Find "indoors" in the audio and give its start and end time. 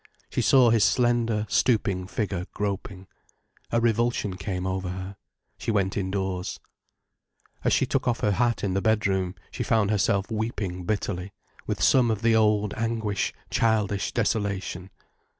5.95-6.59